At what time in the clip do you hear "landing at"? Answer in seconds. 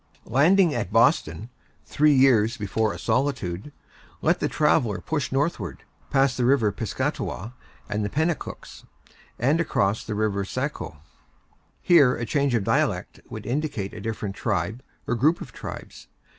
0.25-0.91